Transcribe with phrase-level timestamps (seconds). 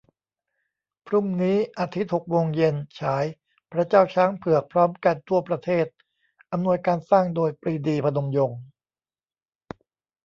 [1.07, 3.25] พรุ่งนี้ อาทิตย์ หกโมงเย็น ฉาย
[3.71, 5.85] "พระเจ้าช้างเผือก" พร้อมกันทั่วประเทศ
[6.51, 8.59] อำนวยการสร้างโดย ปรีดี พนมยงค์